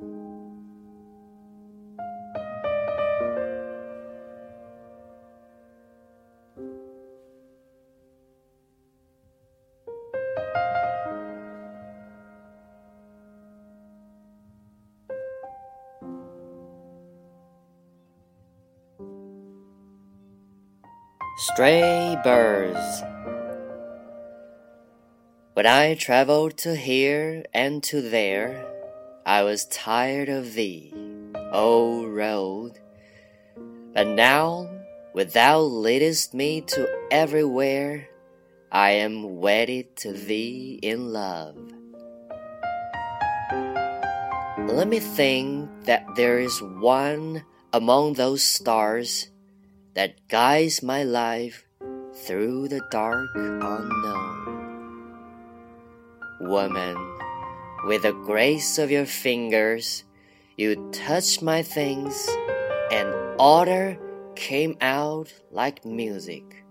[0.00, 0.06] Stray
[22.22, 23.02] birds.
[25.54, 28.67] When I traveled to here and to there,
[29.28, 30.90] I was tired of thee,
[31.52, 32.78] O road.
[33.92, 34.70] But now,
[35.12, 38.08] when thou leadest me to everywhere,
[38.72, 41.58] I am wedded to thee in love.
[44.64, 49.28] Let me think that there is one among those stars
[49.92, 51.66] that guides my life
[52.24, 54.64] through the dark unknown.
[56.40, 56.96] Woman,
[57.84, 60.04] with the grace of your fingers,
[60.56, 62.28] you touched my things,
[62.90, 63.98] and order
[64.34, 66.64] came out like music.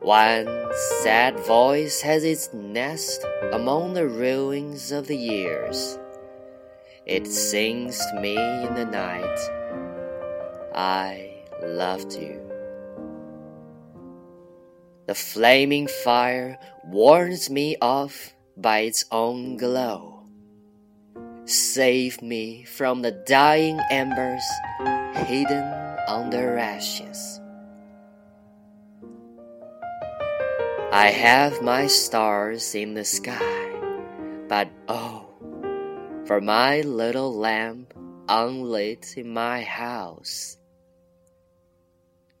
[0.00, 0.48] One
[1.02, 5.98] sad voice has its nest among the ruins of the years.
[7.06, 9.38] It sings to me in the night
[10.74, 12.51] I loved you.
[15.06, 20.26] The flaming fire warns me off by its own glow.
[21.44, 24.44] Save me from the dying embers
[25.26, 25.64] hidden
[26.08, 27.40] under ashes.
[30.92, 33.72] I have my stars in the sky,
[34.48, 35.26] but oh,
[36.26, 37.94] for my little lamp
[38.28, 40.58] unlit in my house.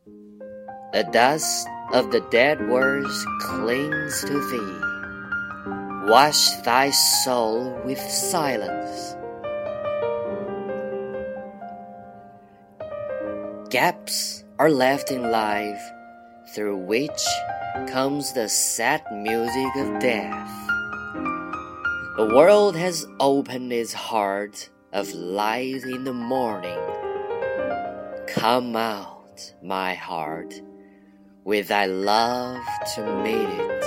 [0.06, 6.08] The dust of the dead words clings to thee.
[6.10, 9.16] Wash thy soul with silence.
[13.70, 15.80] Gaps are left in life
[16.54, 17.22] through which
[17.88, 20.50] comes the sad music of death.
[22.16, 26.78] The world has opened its heart of light in the morning.
[28.26, 29.11] Come out,
[29.62, 30.60] my heart
[31.44, 33.84] with thy love to meet it.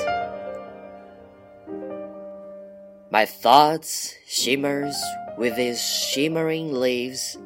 [3.11, 4.95] My thoughts shimmers
[5.37, 7.37] with these shimmering leaves,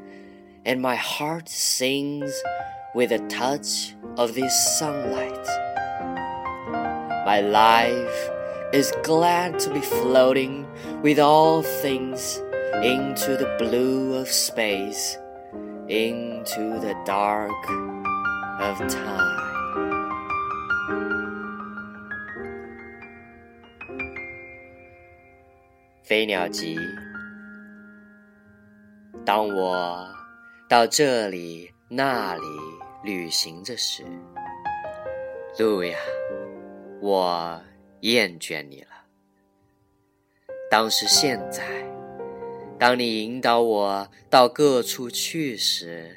[0.66, 2.34] and my heart sings
[2.96, 5.46] with the touch of this sunlight.
[7.26, 8.30] My life
[8.74, 10.68] is glad to be floating
[11.02, 12.42] with all things
[12.84, 15.18] into the blue of space,
[15.90, 17.50] into the dark
[18.60, 19.40] of time.
[26.04, 26.78] 飞鸟集。
[29.26, 30.08] 当我
[30.68, 32.42] 到这里那里
[33.04, 34.04] 旅行着时，
[35.58, 35.98] 路呀，
[37.02, 37.62] 我
[38.02, 38.88] 厌倦你了。
[40.70, 41.64] 当是现在，
[42.80, 46.16] 当你引导我到各处去时，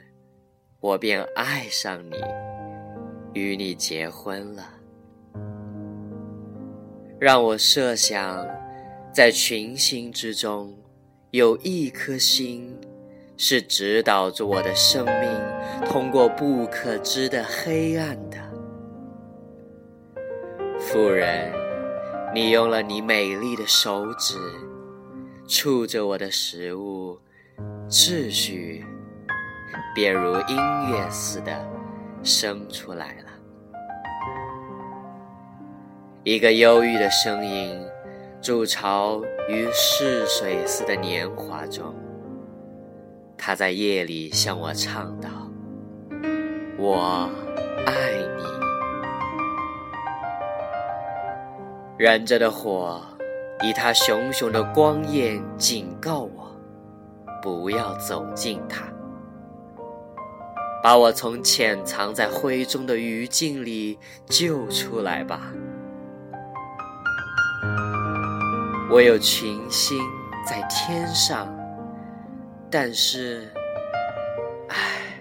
[0.78, 2.16] 我便爱上你，
[3.32, 4.62] 与你结婚了。
[7.18, 8.46] 让我设想。
[9.14, 10.74] 在群星之中，
[11.32, 12.74] 有一颗星，
[13.36, 18.38] 是指导着我的生命通过不可知的黑暗的。
[20.78, 21.52] 夫人，
[22.34, 24.38] 你用了你美丽的手指，
[25.54, 27.18] 触着我的食物，
[27.86, 28.82] 秩序
[29.94, 30.56] 便如音
[30.90, 31.52] 乐似的
[32.22, 33.28] 生出来了。
[36.24, 37.78] 一个忧郁的声音。
[38.40, 41.94] 筑巢于逝水似的年华中，
[43.38, 45.28] 他在夜里向我唱道
[46.76, 47.30] ：“我
[47.86, 48.42] 爱你。”
[51.96, 53.00] 燃着的火，
[53.62, 56.50] 以它熊熊的光焰警告我，
[57.40, 58.82] 不要走近它，
[60.82, 65.52] 把我从潜藏在灰中的余烬里救出来吧。
[68.90, 69.96] 我有群星
[70.44, 71.48] 在天上，
[72.68, 73.48] 但是，
[74.68, 75.20] 唉，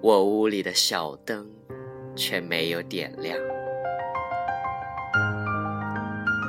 [0.00, 1.48] 我屋里的小灯
[2.16, 3.38] 却没有点亮。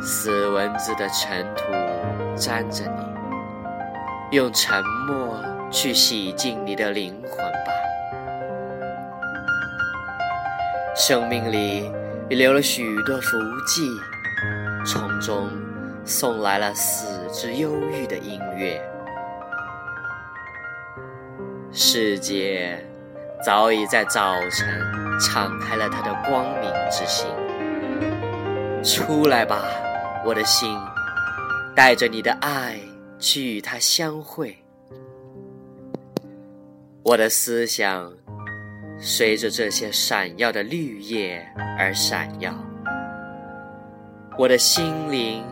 [0.06, 1.64] 死蚊子的尘土
[2.36, 7.72] 沾着你，用沉默去洗净你的灵魂吧。
[10.96, 11.92] 生命里
[12.30, 13.38] 你留了许多福
[13.68, 13.82] 气，
[14.86, 15.50] 从中。
[16.08, 18.80] 送来了死之忧郁的音乐。
[21.72, 22.78] 世界
[23.44, 24.80] 早已在早晨
[25.20, 27.26] 敞开了它的光明之心。
[28.84, 29.64] 出来吧，
[30.26, 30.76] 我的心，
[31.76, 32.80] 带着你的爱
[33.20, 34.58] 去与它相会。
[37.04, 38.12] 我的思想
[38.98, 42.52] 随着这些闪耀的绿叶而闪耀，
[44.36, 45.44] 我的心灵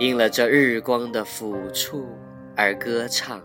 [0.00, 2.08] 因了这日光的抚触
[2.56, 3.40] 而歌唱，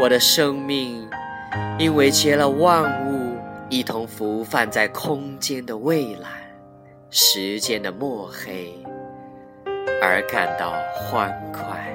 [0.00, 1.08] 我的生命
[1.78, 3.36] 因为结了万物
[3.70, 6.41] 一同浮泛在空间的未来、
[7.14, 8.72] 时间的墨黑
[10.00, 11.94] 而感到欢快。